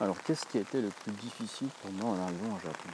Alors, 0.00 0.16
qu'est-ce 0.26 0.44
qui 0.46 0.58
a 0.58 0.60
été 0.62 0.80
le 0.80 0.88
plus 0.88 1.12
difficile 1.12 1.68
pour 1.80 1.92
moi 1.92 2.16
en 2.16 2.20
arrivant 2.20 2.56
au 2.56 2.60
Japon? 2.60 2.90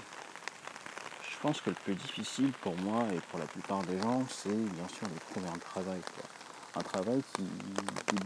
Je 1.30 1.38
pense 1.40 1.60
que 1.62 1.70
le 1.70 1.76
plus 1.76 1.94
difficile 1.94 2.52
pour 2.62 2.76
moi 2.76 3.06
et 3.14 3.18
pour 3.30 3.38
la 3.38 3.46
plupart 3.46 3.82
des 3.84 3.98
gens, 3.98 4.22
c'est 4.28 4.50
bien 4.50 4.86
sûr 4.86 5.08
de 5.08 5.18
trouver 5.30 5.48
un 5.48 5.58
travail. 5.58 6.00
Un 6.76 6.82
travail 6.82 7.22
qui, 7.34 7.42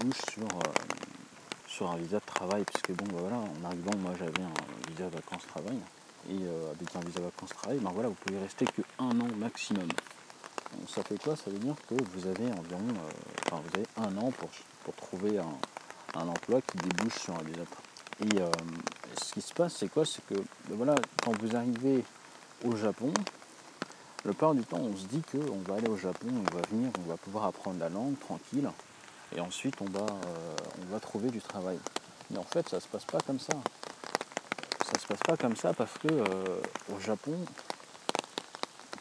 bouge 0.00 0.16
sur, 0.28 0.42
euh, 0.42 0.72
sur 1.68 1.88
un 1.88 1.96
visa 1.98 2.18
de 2.18 2.26
travail, 2.26 2.64
puisque 2.64 2.90
bon, 2.98 3.04
bah 3.12 3.18
voilà, 3.20 3.36
en 3.36 3.64
arrivant, 3.64 3.94
moi 4.02 4.10
j'avais 4.18 4.42
un 4.42 4.90
visa 4.90 5.08
vacances-travail. 5.08 5.78
Et 6.28 6.42
euh, 6.42 6.72
avec 6.72 6.96
un 6.96 7.00
visa 7.06 7.20
vacances-travail, 7.20 7.78
ben 7.78 7.92
voilà, 7.94 8.08
vous 8.08 8.16
pouvez 8.24 8.40
rester 8.40 8.66
que 8.66 8.82
un 8.98 9.20
an 9.20 9.28
maximum. 9.38 9.88
Ça 10.88 11.04
fait 11.04 11.16
quoi? 11.22 11.36
Ça 11.36 11.48
veut 11.48 11.58
dire 11.58 11.76
que 11.88 11.94
vous 11.94 12.26
avez 12.26 12.50
environ, 12.50 12.82
euh, 12.88 13.46
enfin 13.46 13.62
vous 13.64 13.78
avez 13.78 13.86
un 13.98 14.18
an 14.18 14.32
pour, 14.32 14.50
pour 14.82 14.94
trouver 14.96 15.38
un, 15.38 16.20
un 16.20 16.26
emploi 16.26 16.60
qui 16.60 16.78
débouche 16.78 17.14
sur 17.14 17.34
un 17.34 17.42
visa 17.42 17.60
de 17.60 17.66
travail. 17.66 17.93
Et 18.20 18.40
euh, 18.40 18.46
ce 19.20 19.32
qui 19.32 19.40
se 19.40 19.52
passe, 19.52 19.74
c'est 19.74 19.88
quoi? 19.88 20.04
C'est 20.04 20.24
que 20.26 20.34
ben 20.34 20.76
voilà, 20.76 20.94
quand 21.22 21.32
vous 21.40 21.56
arrivez 21.56 22.04
au 22.64 22.76
Japon, 22.76 23.12
le 24.24 24.30
plupart 24.30 24.54
du 24.54 24.62
temps, 24.64 24.78
on 24.78 24.96
se 24.96 25.06
dit 25.06 25.22
qu'on 25.30 25.58
va 25.70 25.78
aller 25.78 25.88
au 25.88 25.96
Japon, 25.96 26.28
on 26.30 26.56
va 26.56 26.62
venir, 26.70 26.90
on 26.98 27.08
va 27.08 27.16
pouvoir 27.16 27.44
apprendre 27.46 27.78
la 27.80 27.88
langue 27.88 28.18
tranquille, 28.20 28.70
et 29.36 29.40
ensuite 29.40 29.74
on 29.80 29.86
va, 29.86 30.06
euh, 30.06 30.56
on 30.82 30.92
va 30.92 31.00
trouver 31.00 31.30
du 31.30 31.40
travail. 31.40 31.78
Mais 32.30 32.38
en 32.38 32.44
fait, 32.44 32.68
ça 32.68 32.76
ne 32.76 32.80
se 32.80 32.88
passe 32.88 33.04
pas 33.04 33.18
comme 33.20 33.38
ça. 33.38 33.52
Ça 34.84 34.98
se 34.98 35.06
passe 35.06 35.20
pas 35.26 35.36
comme 35.36 35.56
ça 35.56 35.72
parce 35.74 35.92
que 35.98 36.08
euh, 36.08 36.60
au 36.94 37.00
Japon, 37.00 37.36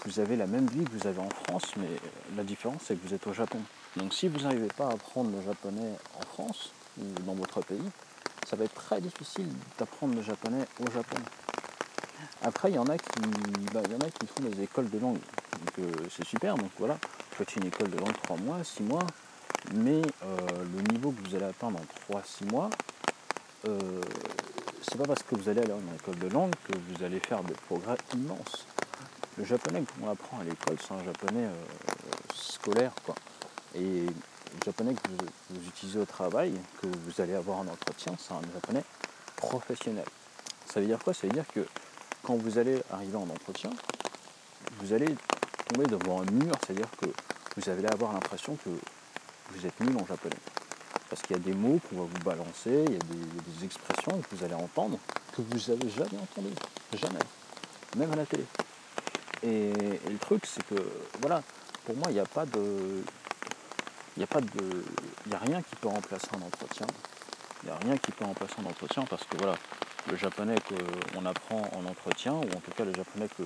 vous 0.06 0.20
avez 0.20 0.36
la 0.36 0.48
même 0.48 0.68
vie 0.68 0.84
que 0.84 0.92
vous 0.92 1.08
avez 1.08 1.20
en 1.20 1.30
France, 1.30 1.74
mais 1.78 1.90
la 2.36 2.44
différence 2.44 2.82
c'est 2.86 2.96
que 2.96 3.08
vous 3.08 3.14
êtes 3.14 3.28
au 3.28 3.34
Japon. 3.34 3.60
Donc 3.96 4.14
si 4.14 4.28
vous 4.28 4.40
n'arrivez 4.40 4.68
pas 4.68 4.88
à 4.88 4.94
apprendre 4.94 5.30
le 5.32 5.42
japonais 5.42 5.94
en 6.20 6.26
France 6.26 6.72
ou 7.00 7.04
dans 7.26 7.36
votre 7.36 7.62
pays, 7.62 7.90
ça 8.46 8.56
va 8.56 8.66
être 8.66 8.74
très 8.74 9.02
difficile 9.02 9.48
d'apprendre 9.78 10.16
le 10.16 10.22
japonais 10.22 10.66
au 10.80 10.92
Japon. 10.92 11.18
Après, 12.42 12.70
il 12.70 12.76
y 12.76 12.80
en 12.80 12.88
a 12.88 12.98
qui, 12.98 13.10
bah, 13.74 13.82
y 13.90 13.96
en 13.96 14.06
a 14.06 14.10
qui 14.10 14.28
font 14.28 14.44
des 14.44 14.62
écoles 14.62 14.90
de 14.90 15.00
langue. 15.00 15.20
Donc 15.60 15.80
euh, 15.80 16.08
c'est 16.10 16.26
super. 16.26 16.56
Donc 16.56 16.72
voilà, 16.78 16.96
vous 16.96 17.36
faites 17.38 17.56
une 17.56 17.66
école 17.66 17.90
de 17.90 17.98
langue 17.98 18.14
3 18.24 18.38
mois, 18.38 18.64
6 18.64 18.84
mois, 18.84 19.08
mais 19.76 20.02
euh, 20.24 20.38
le 20.76 20.94
niveau 20.94 21.12
que 21.12 21.28
vous 21.28 21.36
allez 21.36 21.46
atteindre 21.46 21.80
en 21.80 22.14
3-6 22.14 22.50
mois, 22.52 22.70
euh, 23.68 24.02
c'est 24.82 24.98
pas 24.98 25.06
parce 25.06 25.24
que 25.24 25.36
vous 25.36 25.48
allez 25.48 25.62
aller 25.62 25.74
en 25.74 25.96
école 25.96 26.20
de 26.20 26.28
langue 26.28 26.54
que 26.66 26.74
vous 26.78 27.04
allez 27.04 27.20
faire 27.20 27.42
des 27.44 27.54
progrès 27.54 27.98
immenses. 28.14 28.66
Le 29.38 29.46
japonais 29.46 29.84
qu'on 29.84 30.10
apprend 30.10 30.40
à 30.40 30.44
l'école, 30.44 30.76
c'est 30.80 30.94
un 30.94 31.04
japonais 31.04 31.48
scolaire, 32.36 32.92
quoi. 33.04 33.16
Et 33.74 34.06
japonais 34.66 34.94
que 34.94 35.10
vous, 35.50 35.68
utilisez 35.68 36.00
au 36.00 36.06
travail, 36.06 36.54
que 36.82 36.88
vous 36.88 37.22
allez 37.22 37.34
avoir 37.34 37.60
en 37.60 37.68
entretien, 37.68 38.14
c'est 38.18 38.34
un 38.34 38.42
japonais 38.54 38.84
professionnel. 39.36 40.06
Ça 40.66 40.80
veut 40.80 40.88
dire 40.88 41.00
quoi? 41.00 41.14
Ça 41.14 41.28
veut 41.28 41.34
dire 41.34 41.48
que 41.54 41.66
quand 42.24 42.36
vous 42.36 42.58
allez 42.58 42.82
arriver 42.92 43.18
en 43.18 43.30
entretien, 43.30 43.72
vous 44.80 44.94
allez 44.94 45.16
tomber 45.68 45.86
devant 45.86 46.22
un 46.22 46.32
mur, 46.32 46.56
c'est-à-dire 46.66 46.90
que 47.00 47.08
vous 47.58 47.70
allez 47.70 47.86
avoir 47.86 48.14
l'impression 48.14 48.56
que 48.56 48.70
vous 49.52 49.66
êtes 49.66 49.80
nul 49.80 49.96
en 49.98 50.06
japonais. 50.06 50.36
Parce 51.10 51.22
qu'il 51.22 51.36
y 51.36 51.40
a 51.40 51.44
des 51.44 51.54
mots 51.54 51.80
qu'on 51.90 51.98
va 51.98 52.04
vous 52.04 52.24
balancer, 52.24 52.86
il 52.88 52.94
y, 52.94 52.96
a 52.96 53.00
des, 53.00 53.66
expressions 53.66 54.20
que 54.22 54.36
vous 54.36 54.44
allez 54.44 54.56
entendre 54.56 54.98
que 55.32 55.42
vous 55.42 55.72
n'avez 55.72 55.90
jamais 55.90 56.18
entendues. 56.22 56.56
Jamais. 56.94 57.20
Même 57.98 58.12
à 58.12 58.16
la 58.16 58.26
télé. 58.26 58.46
Et, 59.44 59.70
et 59.70 60.10
le 60.10 60.18
truc, 60.18 60.46
c'est 60.46 60.66
que, 60.66 60.76
voilà, 61.22 61.44
pour 61.86 61.96
moi, 61.98 62.08
il 62.10 62.14
n'y 62.14 62.20
a 62.20 62.26
pas 62.26 62.46
de. 62.46 63.04
Il 64.16 64.20
n'y 64.20 64.28
a, 64.32 64.42
de, 64.42 65.36
a 65.36 65.40
rien 65.40 65.62
qui 65.64 65.76
peut 65.76 65.88
remplacer 65.88 66.28
un 66.34 66.42
entretien. 66.46 66.86
Il 67.64 67.70
n'y 67.70 67.72
a 67.72 67.78
rien 67.78 67.98
qui 67.98 68.12
peut 68.12 68.26
remplacer 68.26 68.54
un 68.64 68.70
entretien 68.70 69.04
parce 69.10 69.24
que 69.24 69.38
voilà, 69.38 69.56
le 70.10 70.16
japonais 70.18 70.56
qu'on 70.62 71.26
apprend 71.26 71.62
en 71.76 71.86
entretien, 71.86 72.34
ou 72.34 72.44
en 72.44 72.60
tout 72.60 72.72
cas 72.78 72.86
le 72.86 72.94
japonais 72.94 73.28
que 73.28 73.44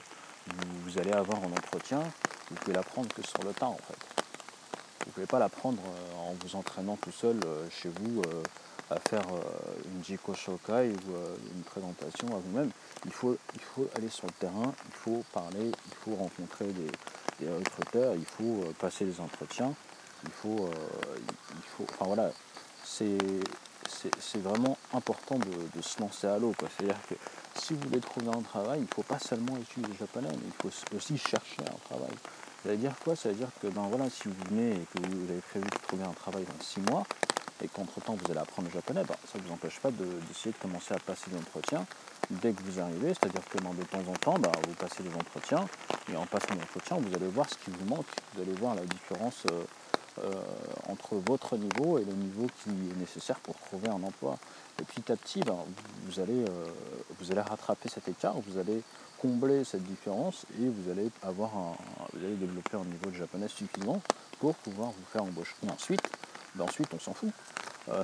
vous, 0.84 0.98
allez 0.98 1.14
avoir 1.14 1.40
en 1.40 1.52
entretien, 1.52 2.00
vous 2.50 2.56
pouvez 2.56 2.74
l'apprendre 2.74 3.08
que 3.14 3.22
sur 3.22 3.42
le 3.44 3.54
temps 3.54 3.72
en 3.72 3.78
fait. 3.88 4.24
Vous 5.00 5.08
ne 5.08 5.12
pouvez 5.14 5.26
pas 5.26 5.40
l'apprendre 5.40 5.82
euh, 5.86 6.30
en 6.30 6.36
vous 6.42 6.56
entraînant 6.58 6.98
tout 6.98 7.12
seul 7.12 7.40
euh, 7.46 7.66
chez 7.70 7.90
vous 7.90 8.22
euh, 8.22 8.44
à 8.90 9.00
faire 9.00 9.24
une 9.86 10.04
Jiko 10.04 10.34
Shokai 10.34 10.92
ou 10.92 11.12
une 11.56 11.64
présentation 11.64 12.28
à 12.30 12.40
vous-même. 12.40 12.72
Il 13.06 13.12
faut, 13.12 13.38
il 13.56 13.62
faut 13.62 13.90
aller 13.98 14.08
sur 14.08 14.28
le 14.28 14.34
terrain, 14.34 14.74
il 14.88 14.96
faut 14.96 15.26
parler, 15.34 15.72
il 15.72 15.96
faut 16.06 16.16
rencontrer 16.16 16.68
des, 16.68 17.46
des 17.46 17.52
recruteurs, 17.52 18.16
il 18.16 18.26
faut 18.26 18.64
passer 18.80 19.04
des 19.04 19.20
entretiens 19.20 19.74
il 20.24 20.32
faut, 20.32 20.66
euh, 20.66 21.18
il 21.18 21.64
faut 21.78 21.86
enfin 21.90 22.06
voilà, 22.06 22.32
c'est 22.84 24.40
vraiment 24.40 24.78
important 24.94 25.38
de, 25.38 25.82
se 25.82 26.00
lancer 26.00 26.28
à 26.28 26.38
l'eau. 26.38 26.54
C'est-à-dire 26.60 27.00
que 27.10 27.16
si 27.56 27.74
vous 27.74 27.82
voulez 27.82 28.00
trouver 28.00 28.30
un 28.30 28.42
travail, 28.42 28.80
il 28.80 28.84
ne 28.84 28.94
faut 28.94 29.04
pas 29.04 29.20
seulement 29.20 29.58
étudier 29.58 29.88
le 29.88 29.98
japonais, 29.98 30.30
mais 30.32 30.48
il 30.48 30.54
faut 30.54 30.96
aussi 30.96 31.18
chercher 31.18 31.62
un 31.62 31.78
travail. 31.90 32.16
Ça 32.64 32.70
veut 32.70 32.78
dire 32.78 32.94
quoi? 33.04 33.16
Ça 33.16 33.30
veut 33.30 33.36
dire 33.36 33.50
que 33.62 33.68
ben 33.68 33.88
voilà, 33.90 34.10
si 34.10 34.28
vous 34.28 34.36
venez 34.50 34.72
et 34.72 34.86
que 34.94 35.08
vous 35.08 35.32
avez 35.32 35.42
prévu 35.42 35.66
de 35.66 35.78
trouver 35.88 36.04
un 36.04 36.14
travail 36.14 36.44
dans 36.44 36.64
six 36.64 36.82
mois, 36.82 37.06
et 37.64 37.68
qu'entre-temps 37.68 38.16
vous 38.16 38.32
allez 38.32 38.40
apprendre 38.40 38.68
le 38.68 38.74
japonais, 38.74 39.04
ben, 39.04 39.16
ça 39.26 39.40
ne 39.40 39.44
vous 39.44 39.54
empêche 39.54 39.80
pas 39.80 39.90
d'essayer 39.92 40.52
de, 40.52 40.58
commencer 40.58 40.94
à 40.94 41.00
passer 41.00 41.32
des 41.32 41.38
entretiens 41.38 41.86
dès 42.30 42.52
que 42.52 42.62
vous 42.64 42.80
arrivez. 42.80 43.14
C'est-à-dire 43.14 43.42
que 43.50 43.58
de 43.58 43.84
temps 43.84 44.12
en 44.12 44.14
temps, 44.14 44.40
ben, 44.40 44.52
vous 44.68 44.74
passez 44.76 45.04
des 45.04 45.14
entretiens, 45.16 45.66
et 46.12 46.16
en 46.16 46.26
passant 46.26 46.56
des 46.56 46.62
entretiens, 46.62 46.98
vous 46.98 47.16
allez 47.16 47.28
voir 47.28 47.50
ce 47.50 47.56
qui 47.56 47.72
vous 47.72 47.86
manque, 47.86 48.06
vous 48.36 48.42
allez 48.42 48.54
voir 48.54 48.76
la 48.76 48.86
différence. 48.86 49.44
Euh, 49.52 49.64
euh, 50.24 50.32
entre 50.90 51.16
votre 51.16 51.58
niveau 51.58 51.98
et 52.00 52.06
le 52.06 52.14
niveau 52.14 52.48
qui 52.64 52.70
est 52.70 53.00
nécessaire 53.00 53.40
pour 53.40 53.56
trouver 53.56 53.90
un 53.90 54.02
emploi. 54.04 54.38
Et 54.80 54.84
petit 54.84 55.12
à 55.12 55.16
petit, 55.16 55.42
ben, 55.42 55.58
vous, 56.06 56.20
allez, 56.20 56.44
euh, 56.44 56.66
vous 57.20 57.32
allez 57.32 57.42
rattraper 57.42 57.90
cet 57.90 58.08
écart, 58.08 58.36
vous 58.48 58.58
allez 58.58 58.82
combler 59.20 59.64
cette 59.64 59.84
différence 59.84 60.46
et 60.62 60.68
vous 60.68 60.92
allez 60.92 61.10
avoir 61.24 61.52
vous 62.14 62.24
allez 62.24 62.36
développer 62.36 62.78
un 62.78 62.86
niveau 62.86 63.10
de 63.10 63.16
japonais 63.16 63.48
suffisant 63.48 64.00
pour 64.40 64.54
pouvoir 64.56 64.90
vous 64.90 65.06
faire 65.12 65.24
embaucher. 65.24 65.56
Et 65.66 65.72
ensuite, 65.72 66.02
ben 66.56 66.66
ensuite 66.66 66.90
on 66.94 67.00
s'en 67.00 67.14
fout. 67.14 67.32
Euh, 67.90 68.04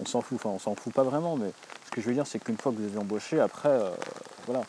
on 0.00 0.06
s'en 0.06 0.20
fout, 0.20 0.36
enfin 0.36 0.50
on 0.50 0.58
s'en 0.58 0.76
fout 0.76 0.92
pas 0.92 1.02
vraiment, 1.02 1.36
mais 1.36 1.52
ce 1.86 1.90
que 1.90 2.00
je 2.00 2.06
veux 2.06 2.14
dire 2.14 2.26
c'est 2.26 2.38
qu'une 2.38 2.56
fois 2.56 2.72
que 2.72 2.78
vous 2.78 2.86
êtes 2.88 2.98
embauché, 2.98 3.40
après, 3.40 3.76
voilà, 4.46 4.64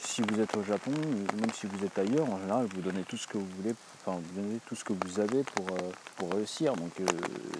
si 0.00 0.22
vous 0.22 0.40
êtes 0.40 0.56
au 0.56 0.62
Japon, 0.62 0.92
même 1.40 1.52
si 1.52 1.66
vous 1.66 1.84
êtes 1.84 1.98
ailleurs, 1.98 2.28
en 2.30 2.38
général, 2.38 2.66
vous 2.74 2.80
donnez 2.80 3.02
tout 3.04 3.16
ce 3.16 3.26
que 3.26 3.38
vous 3.38 3.48
voulez, 3.56 3.74
enfin, 4.00 4.18
vous 4.18 4.40
donnez 4.40 4.58
tout 4.66 4.74
ce 4.74 4.84
que 4.84 4.92
vous 4.92 5.20
avez 5.20 5.42
pour, 5.42 5.66
euh, 5.68 5.90
pour 6.16 6.32
réussir. 6.32 6.74
Donc, 6.74 6.92
euh, 7.00 7.06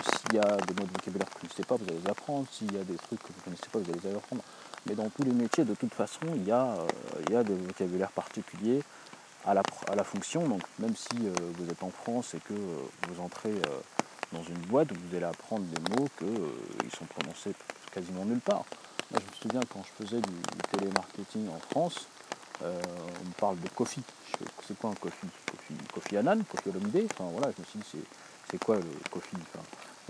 s'il 0.02 0.36
y 0.36 0.38
a 0.38 0.56
des 0.56 0.74
mots 0.74 0.86
de 0.86 0.92
vocabulaire 0.92 1.28
que 1.28 1.40
vous 1.40 1.46
ne 1.46 1.48
connaissez 1.48 1.64
pas, 1.64 1.76
vous 1.76 1.84
allez 1.88 2.00
les 2.02 2.10
apprendre. 2.10 2.46
S'il 2.50 2.72
y 2.72 2.78
a 2.78 2.84
des 2.84 2.96
trucs 2.96 3.20
que 3.22 3.28
vous 3.28 3.38
ne 3.38 3.44
connaissez 3.44 3.68
pas, 3.72 3.78
vous 3.78 3.90
allez 3.90 4.00
les 4.02 4.16
apprendre. 4.16 4.42
Mais 4.86 4.94
dans 4.94 5.08
tous 5.10 5.24
les 5.24 5.32
métiers, 5.32 5.64
de 5.64 5.74
toute 5.74 5.94
façon, 5.94 6.26
il 6.34 6.44
y 6.44 6.52
a, 6.52 6.64
euh, 6.64 6.86
il 7.26 7.32
y 7.32 7.36
a 7.36 7.42
des 7.42 7.54
vocabulaires 7.54 8.12
particuliers 8.12 8.82
à 9.44 9.54
la, 9.54 9.62
à 9.88 9.94
la 9.94 10.04
fonction. 10.04 10.48
Donc, 10.48 10.62
même 10.78 10.94
si 10.96 11.16
vous 11.16 11.70
êtes 11.70 11.82
en 11.82 11.90
France 11.90 12.34
et 12.34 12.40
que 12.40 12.54
vous 12.54 13.20
entrez 13.20 13.54
dans 14.32 14.42
une 14.42 14.58
boîte, 14.66 14.88
vous 14.92 15.16
allez 15.16 15.24
apprendre 15.24 15.64
des 15.64 15.96
mots 15.96 16.08
qu'ils 16.18 16.98
sont 16.98 17.06
prononcés 17.06 17.52
quasiment 17.92 18.24
nulle 18.24 18.40
part. 18.40 18.64
Moi, 19.10 19.20
je 19.20 19.30
me 19.30 19.42
souviens 19.42 19.60
quand 19.72 19.82
je 19.84 20.04
faisais 20.04 20.20
du 20.20 20.32
télémarketing 20.70 21.48
en 21.48 21.58
France, 21.70 22.08
euh, 22.62 22.82
on 23.26 23.30
parle 23.40 23.60
de 23.60 23.68
Kofi. 23.68 24.02
C'est 24.66 24.78
quoi 24.78 24.90
un 24.90 24.94
Kofi 24.94 25.26
Kofi, 25.50 25.74
Kofi 25.92 26.16
Annan, 26.16 26.42
Kofi 26.44 26.68
Olomide 26.68 27.08
Enfin 27.12 27.30
voilà, 27.32 27.52
je 27.56 27.60
me 27.62 27.66
suis 27.66 27.78
dit, 27.78 28.04
c'est 28.50 28.62
quoi 28.62 28.76
le 28.76 28.82
Kofi 29.10 29.36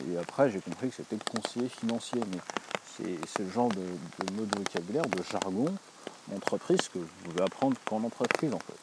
Et 0.09 0.19
après, 0.19 0.51
j'ai 0.51 0.61
compris 0.61 0.91
que 0.91 0.97
c'était 0.97 1.17
le 1.17 1.31
conseiller 1.31 1.69
financier. 1.69 2.21
Mais 2.31 2.39
c'est 3.27 3.45
le 3.45 3.51
genre 3.51 3.69
de, 3.69 3.83
mot 4.35 4.45
de 4.45 4.59
vocabulaire, 4.59 5.07
de 5.07 5.23
jargon 5.31 5.67
d'entreprise 6.29 6.89
que 6.89 6.99
vous 6.99 7.09
pouvez 7.25 7.43
apprendre 7.43 7.77
qu'en 7.85 8.03
entreprise 8.03 8.53
en 8.53 8.59
fait. 8.59 8.79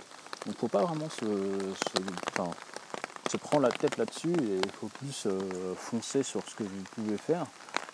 Donc 0.45 0.47
il 0.47 0.51
ne 0.51 0.55
faut 0.55 0.67
pas 0.67 0.83
vraiment 0.83 1.09
se, 1.09 1.25
se, 3.29 3.37
prendre 3.37 3.63
la 3.63 3.71
tête 3.71 3.97
là-dessus 3.97 4.31
et 4.31 4.59
il 4.63 4.71
faut 4.71 4.87
plus 4.87 5.25
euh, 5.25 5.75
foncer 5.75 6.23
sur 6.23 6.41
ce 6.47 6.55
que 6.55 6.63
vous 6.63 6.83
pouvez 6.95 7.17
faire 7.17 7.45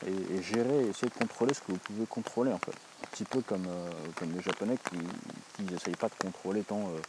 et, 0.05 0.41
gérer, 0.41 0.85
essayer 0.87 1.09
de 1.09 1.13
contrôler 1.13 1.53
ce 1.53 1.61
que 1.61 1.71
vous 1.71 1.79
pouvez 1.79 2.05
contrôler 2.05 2.51
en 2.53 2.59
fait. 2.59 2.75
Un 3.03 3.07
petit 3.07 3.25
peu 3.25 3.41
comme, 3.41 3.66
euh, 3.67 3.90
comme 4.16 4.31
les 4.34 4.41
Japonais 4.41 4.78
qui 4.90 5.64
n'essayent 5.64 5.96
pas 5.96 6.09
de 6.09 6.16
contrôler 6.16 6.64
tant 6.64 6.79
euh, 6.79 6.99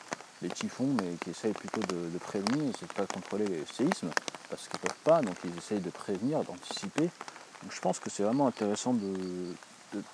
les 0.41 0.49
typhons, 0.49 0.89
mais 1.01 1.17
qui 1.23 1.31
essayent 1.31 1.53
plutôt 1.53 1.81
de, 1.81 2.19
prévenir, 2.19 2.57
ils 2.57 2.67
n'essayent 2.67 2.89
pas 2.97 3.05
de 3.05 3.13
contrôler 3.13 3.47
les 3.47 3.65
séismes, 3.67 4.11
parce 4.49 4.69
qu'ils 4.69 4.81
ne 4.83 4.89
peuvent 4.89 5.03
pas, 5.05 5.21
donc 5.21 5.37
ils 5.45 5.57
essayent 5.57 5.81
de 5.81 5.91
prévenir, 5.91 6.43
d'anticiper. 6.45 7.11
Donc 7.63 7.73
je 7.73 7.81
pense 7.81 8.01
que 8.01 8.11
c'est 8.11 8.23
vraiment 8.23 8.47
intéressant 8.47 8.95
de, 8.95 9.55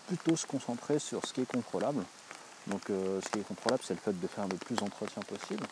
plutôt 0.08 0.36
se 0.36 0.46
concentrer 0.46 0.98
sur 0.98 1.24
ce 1.24 1.32
qui 1.32 1.42
est 1.42 1.50
contrôlable. 1.50 2.02
Donc 2.66 2.90
euh, 2.90 3.20
ce 3.22 3.28
qui 3.30 3.38
est 3.38 3.48
contrôlable, 3.48 3.82
c'est 3.84 3.94
le 3.94 4.00
fait 4.00 4.18
de 4.18 4.26
faire 4.26 4.46
le 4.48 4.56
plus 4.56 4.76
d'entretiens 4.76 5.22
possible 5.22 5.64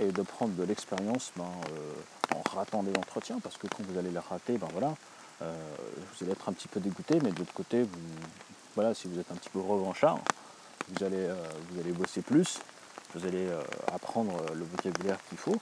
et 0.00 0.10
de 0.10 0.22
prendre 0.22 0.54
de 0.54 0.64
l'expérience 0.64 1.32
ben, 1.36 1.50
en 2.34 2.56
ratant 2.56 2.82
des 2.82 2.96
entretiens, 2.96 3.38
parce 3.40 3.58
que 3.58 3.66
quand 3.68 3.84
vous 3.84 3.98
allez 3.98 4.10
les 4.10 4.18
rater, 4.18 4.56
ben 4.56 4.68
voilà, 4.72 4.94
vous 5.40 6.24
allez 6.24 6.32
être 6.32 6.48
un 6.48 6.52
petit 6.52 6.68
peu 6.68 6.80
dégoûté, 6.80 7.18
mais 7.22 7.30
de 7.30 7.38
l'autre 7.38 7.52
côté, 7.52 7.82
vous, 7.82 7.98
voilà, 8.74 8.94
si 8.94 9.08
vous 9.08 9.18
êtes 9.18 9.30
un 9.30 9.36
petit 9.36 9.50
peu 9.50 9.60
revanchard, 9.60 10.18
vous 10.88 11.04
allez, 11.04 11.16
euh, 11.16 11.34
vous 11.70 11.80
allez 11.80 11.92
bosser 11.92 12.22
plus, 12.22 12.58
vous 13.14 13.26
allez 13.26 13.46
euh, 13.46 13.60
apprendre 13.92 14.36
le 14.54 14.64
vocabulaire 14.64 15.18
qu'il 15.28 15.38
faut, 15.38 15.56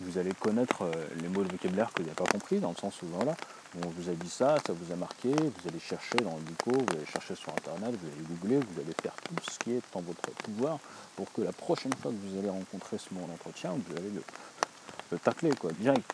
vous 0.00 0.18
allez 0.18 0.32
connaître 0.32 0.84
les 1.20 1.28
mots 1.28 1.42
de 1.42 1.50
vocabulaire 1.50 1.92
que 1.92 2.02
vous 2.02 2.08
n'avez 2.08 2.14
pas 2.14 2.30
compris, 2.30 2.60
dans 2.60 2.70
le 2.70 2.76
sens 2.76 3.02
où 3.02 3.06
voilà, 3.06 3.34
On 3.84 3.88
vous 3.88 4.08
a 4.08 4.14
dit 4.14 4.30
ça, 4.30 4.56
ça 4.66 4.72
vous 4.72 4.92
a 4.92 4.96
marqué, 4.96 5.30
vous 5.30 5.68
allez 5.68 5.78
chercher 5.78 6.16
dans 6.18 6.34
le 6.36 6.42
Bico, 6.42 6.70
vous 6.70 6.96
allez 6.96 7.04
chercher 7.04 7.34
sur 7.34 7.50
internet, 7.52 7.94
vous 8.00 8.06
allez 8.06 8.22
googler, 8.22 8.56
vous 8.56 8.80
allez 8.80 8.94
faire 9.02 9.12
tout 9.12 9.34
ce 9.50 9.58
qui 9.58 9.72
est 9.72 9.82
en 9.94 10.00
votre 10.00 10.30
pouvoir 10.42 10.78
pour 11.16 11.30
que 11.32 11.42
la 11.42 11.52
prochaine 11.52 11.92
fois 12.00 12.10
que 12.10 12.16
vous 12.16 12.38
allez 12.38 12.48
rencontrer 12.48 12.96
ce 12.96 13.12
monde 13.12 13.28
d'entretien, 13.28 13.72
vous 13.72 13.96
allez 13.96 14.08
le, 14.10 14.22
le 15.12 15.18
tacler 15.18 15.50
quoi, 15.50 15.70
direct. 15.72 16.10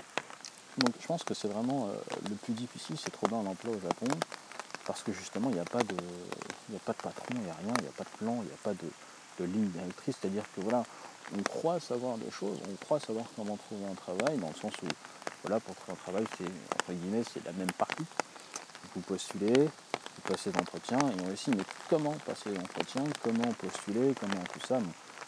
Donc 0.79 0.95
je 1.01 1.07
pense 1.07 1.23
que 1.23 1.33
c'est 1.33 1.47
vraiment 1.47 1.87
euh, 1.87 1.95
le 2.29 2.35
plus 2.35 2.55
difficile, 2.55 2.97
c'est 2.99 3.11
trouver 3.11 3.37
un 3.37 3.47
emploi 3.47 3.77
au 3.77 3.81
Japon, 3.81 4.09
parce 4.87 5.03
que 5.03 5.13
justement 5.13 5.49
il 5.51 5.55
n'y 5.55 5.61
a 5.61 5.65
pas 5.65 5.83
de. 5.83 5.97
A 6.75 6.79
pas 6.79 6.93
de 6.93 7.03
patron, 7.03 7.35
il 7.35 7.43
n'y 7.43 7.51
a 7.51 7.55
rien, 7.55 7.73
il 7.79 7.83
n'y 7.83 7.89
a 7.89 7.93
pas 7.93 8.05
de 8.05 8.19
plan, 8.19 8.37
il 8.41 8.47
n'y 8.47 8.53
a 8.53 8.63
pas 8.65 8.73
de, 8.73 8.91
de 9.39 9.45
ligne 9.45 9.69
directrice, 9.69 10.17
c'est-à-dire 10.19 10.43
que 10.57 10.63
voilà, 10.63 10.83
on 11.39 11.43
croit 11.43 11.79
savoir 11.79 12.17
des 12.17 12.31
choses, 12.31 12.59
on 12.69 12.75
croit 12.85 12.99
savoir 12.99 13.27
comment 13.37 13.57
trouver 13.57 13.85
un 13.87 13.95
travail, 13.95 14.39
dans 14.39 14.49
le 14.49 14.55
sens 14.55 14.73
où 14.83 14.87
voilà, 15.43 15.61
pour 15.61 15.77
trouver 15.77 15.93
un 15.93 16.03
travail, 16.03 16.25
c'est 16.37 16.45
entre 16.45 16.93
guillemets, 16.99 17.23
c'est 17.33 17.45
la 17.45 17.53
même 17.53 17.71
partie. 17.73 18.05
Vous 18.95 19.03
postulez, 19.03 19.53
vous 19.53 20.23
passez 20.27 20.51
l'entretien, 20.53 20.99
et 20.99 21.23
on 21.23 21.33
aussi, 21.33 21.51
mais 21.51 21.65
comment 21.89 22.15
passer 22.27 22.53
l'entretien, 22.53 23.05
comment 23.23 23.53
postuler, 23.59 24.15
comment 24.19 24.43
tout 24.53 24.67
ça? 24.67 24.79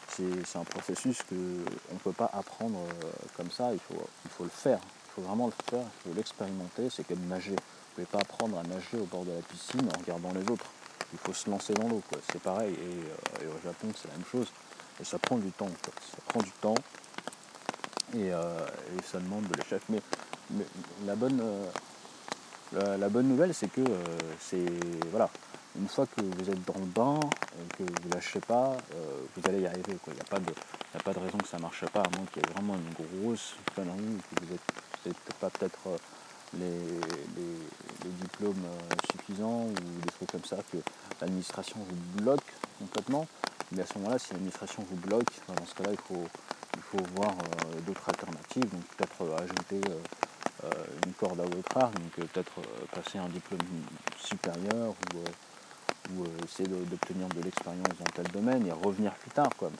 C'est 0.08 0.58
un 0.58 0.64
processus 0.64 1.22
qu'on 1.22 1.34
ne 1.34 1.98
peut 2.02 2.12
pas 2.12 2.30
apprendre 2.32 2.78
euh, 2.78 3.10
comme 3.36 3.50
ça, 3.50 3.72
il 3.72 3.78
faut, 3.78 4.02
il 4.24 4.30
faut 4.30 4.44
le 4.44 4.50
faire, 4.50 4.80
il 4.82 5.10
faut 5.14 5.22
vraiment 5.22 5.46
le 5.46 5.52
faire, 5.70 5.84
il 5.84 6.08
faut 6.08 6.16
l'expérimenter, 6.16 6.88
c'est 6.90 7.06
comme 7.06 7.26
nager. 7.28 7.56
Pas 8.04 8.18
apprendre 8.18 8.58
à 8.58 8.62
nager 8.62 8.98
au 8.98 9.06
bord 9.06 9.24
de 9.24 9.32
la 9.32 9.40
piscine 9.40 9.88
en 9.88 9.98
regardant 9.98 10.32
les 10.32 10.48
autres. 10.50 10.66
Il 11.12 11.18
faut 11.18 11.32
se 11.32 11.48
lancer 11.48 11.72
dans 11.72 11.88
l'eau, 11.88 12.02
c'est 12.30 12.42
pareil, 12.42 12.74
et, 12.74 12.78
euh, 12.78 13.44
et, 13.44 13.46
au 13.46 13.60
Japon 13.64 13.88
c'est 13.96 14.08
la 14.08 14.14
même 14.14 14.26
chose. 14.30 14.52
Et 15.00 15.04
ça 15.04 15.18
prend 15.18 15.38
du 15.38 15.50
temps, 15.50 15.68
ça 15.84 16.18
prend 16.26 16.40
du 16.40 16.50
temps, 16.52 16.74
euh, 18.14 18.66
et, 18.96 19.02
ça 19.02 19.18
demande 19.18 19.46
de 19.48 19.54
l'échec. 19.54 19.82
Mais, 19.88 20.00
la, 21.04 21.16
bonne, 21.16 21.40
euh, 22.74 22.96
la, 22.96 23.08
bonne 23.08 23.28
nouvelle, 23.28 23.52
c'est 23.52 23.68
que 23.68 23.80
euh, 23.80 24.04
c'est 24.40 24.64
voilà, 25.10 25.28
une 25.78 25.88
fois 25.88 26.06
que 26.06 26.22
vous 26.22 26.50
êtes 26.50 26.64
dans 26.64 26.78
le 26.78 26.86
bain, 26.86 27.28
que 27.76 27.82
vous 27.82 28.08
lâchez 28.10 28.40
pas, 28.40 28.76
vous 29.36 29.48
allez 29.48 29.60
y 29.60 29.66
arriver. 29.66 29.96
Il 30.06 30.12
n'y 30.14 30.20
a, 30.20 30.24
pas 30.24 30.38
de, 30.38 30.52
a 30.94 31.02
pas 31.02 31.12
de 31.12 31.18
raison 31.18 31.38
que 31.38 31.48
ça 31.48 31.56
ne 31.56 31.62
marche 31.62 31.84
pas, 31.86 32.00
à 32.00 32.16
moins 32.16 32.26
qu'il 32.32 32.42
y 32.42 32.46
ait 32.46 32.52
vraiment 32.52 32.74
une 32.76 33.22
grosse 33.22 33.56
connerie, 33.74 34.20
que 34.30 34.40
vous 34.40 34.46
n'avez 34.46 35.16
pas 35.40 35.50
peut-être 35.50 35.98
les, 36.58 38.10
diplômes 38.22 38.66
suffisants 39.10 39.64
ou 39.64 40.00
des 40.04 40.10
trucs 40.10 40.30
comme 40.30 40.44
ça, 40.44 40.56
que 40.70 40.78
l'administration 41.20 41.76
vous 41.78 42.22
bloque 42.22 42.44
complètement. 42.78 43.26
Mais 43.72 43.82
à 43.82 43.86
ce 43.86 43.98
moment-là, 43.98 44.18
si 44.18 44.32
l'administration 44.32 44.84
vous 44.88 44.96
bloque, 44.96 45.30
dans 45.48 45.66
ce 45.66 45.74
cas-là, 45.74 45.90
il 45.92 45.98
faut, 45.98 46.24
il 46.76 46.82
faut 46.82 47.04
voir 47.16 47.32
euh, 47.32 47.80
d'autres 47.86 48.08
alternatives, 48.08 48.70
donc 48.70 48.82
peut-être 48.96 49.22
euh, 49.22 49.38
ajouter 49.38 49.80
euh, 50.64 50.70
une 51.04 51.12
corde 51.14 51.40
à 51.40 51.44
votre 51.44 51.76
arc, 51.76 51.94
donc 51.94 52.10
peut-être 52.12 52.52
passer 52.92 53.18
un 53.18 53.28
diplôme 53.28 53.60
supérieur 54.18 54.94
ou, 55.14 56.24
essayer 56.44 56.68
d'obtenir 56.68 57.26
de, 57.28 57.42
l'expérience 57.42 57.88
dans 57.98 58.12
tel 58.14 58.28
domaine 58.28 58.64
et 58.64 58.70
revenir 58.70 59.12
plus 59.14 59.30
tard. 59.30 59.50
Quoi. 59.58 59.70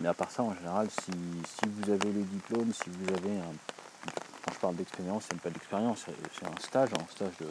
Mais, 0.00 0.06
à 0.08 0.14
part 0.14 0.30
ça, 0.30 0.44
en 0.44 0.54
général, 0.54 0.88
si, 0.90 1.10
vous 1.68 1.90
avez 1.90 2.12
le 2.12 2.22
diplôme, 2.22 2.72
si 2.72 2.88
vous 2.90 3.12
avez 3.12 3.36
un. 3.38 3.52
Je 4.56 4.60
parle 4.60 4.76
d'expérience, 4.76 5.24
c'est 5.30 5.40
pas 5.40 5.50
d'expérience, 5.50 6.06
c'est 6.32 6.46
un 6.46 6.60
stage, 6.60 6.88
un 6.94 7.12
stage 7.12 7.36
de 7.40 7.48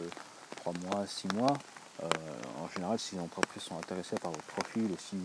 3 0.56 0.72
mois, 0.84 1.06
6 1.06 1.28
mois. 1.34 1.54
en 2.02 2.68
général, 2.74 2.98
si 2.98 3.14
les 3.14 3.22
entreprises 3.22 3.62
sont 3.62 3.78
intéressées 3.78 4.16
par 4.20 4.32
votre 4.32 4.44
profil 4.44 4.90
et 4.90 4.98
si 4.98 5.16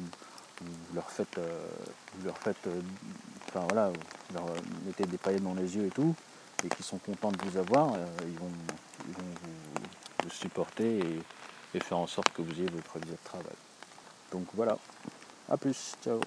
vous 0.61 0.95
leur 0.95 1.09
faites, 1.09 1.37
euh, 1.37 1.59
vous 2.15 2.25
leur 2.25 2.37
faites, 2.37 2.67
euh, 2.67 2.81
enfin 3.47 3.65
voilà, 3.69 3.89
vous 3.89 4.35
leur 4.35 4.45
mettez 4.85 5.05
des 5.05 5.17
paillettes 5.17 5.43
dans 5.43 5.53
les 5.53 5.75
yeux 5.75 5.85
et 5.85 5.89
tout, 5.89 6.15
et 6.63 6.69
qui 6.69 6.83
sont 6.83 6.97
contents 6.97 7.31
de 7.31 7.41
vous 7.43 7.57
avoir, 7.57 7.93
euh, 7.93 8.05
ils 8.27 8.37
vont, 8.37 8.51
vous, 10.23 10.29
supporter 10.29 10.99
et, 10.99 11.19
et, 11.75 11.79
faire 11.79 11.97
en 11.97 12.07
sorte 12.07 12.31
que 12.31 12.41
vous 12.41 12.53
ayez 12.53 12.69
votre 12.69 12.99
visa 12.99 13.13
de 13.13 13.23
travail. 13.23 13.55
Donc 14.31 14.45
voilà, 14.53 14.77
à 15.49 15.57
plus, 15.57 15.95
ciao 16.01 16.21